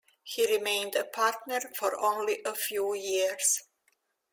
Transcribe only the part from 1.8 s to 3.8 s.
only a few years.